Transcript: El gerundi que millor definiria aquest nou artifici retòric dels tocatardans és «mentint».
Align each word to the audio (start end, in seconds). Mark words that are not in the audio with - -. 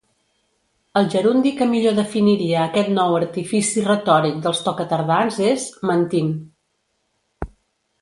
El 1.01 1.09
gerundi 1.15 1.51
que 1.59 1.67
millor 1.73 1.97
definiria 1.99 2.63
aquest 2.63 2.91
nou 2.95 3.19
artifici 3.19 3.85
retòric 3.91 4.43
dels 4.49 4.65
tocatardans 4.71 5.41
és 5.55 5.71
«mentint». 5.93 6.37